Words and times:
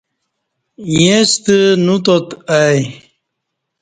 ییݩستہ 0.93 1.57
نو 1.85 1.95
تات 2.05 2.27
آئی۔ 2.57 2.81